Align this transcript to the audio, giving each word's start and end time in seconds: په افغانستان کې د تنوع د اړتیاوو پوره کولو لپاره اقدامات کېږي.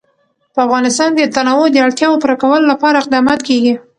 په 0.53 0.59
افغانستان 0.65 1.09
کې 1.15 1.23
د 1.25 1.31
تنوع 1.37 1.67
د 1.71 1.77
اړتیاوو 1.87 2.19
پوره 2.21 2.35
کولو 2.41 2.65
لپاره 2.71 2.95
اقدامات 3.01 3.39
کېږي. 3.47 3.73